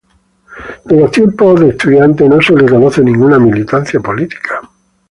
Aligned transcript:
De 0.85 0.99
los 0.99 1.11
tiempos 1.11 1.59
de 1.59 1.69
estudiante 1.69 2.27
no 2.27 2.41
se 2.41 2.53
le 2.55 2.67
conoce 2.67 3.03
ninguna 3.03 3.37
militancia 3.37 3.99
política. 3.99 4.67